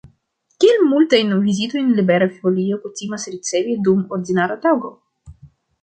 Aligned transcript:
Kiel 0.63 0.79
multajn 0.93 1.29
vizitojn 1.49 1.93
Libera 1.99 2.29
Folio 2.39 2.81
kutimas 2.87 3.29
ricevi 3.35 3.79
dum 3.89 4.05
ordinara 4.19 4.61
tago? 4.69 4.95